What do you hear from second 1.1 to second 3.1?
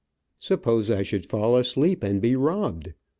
fall asleep, and be robbed?